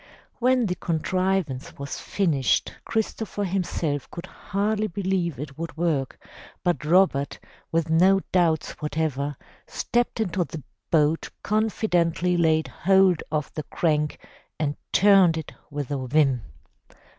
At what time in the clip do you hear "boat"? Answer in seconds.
10.89-11.29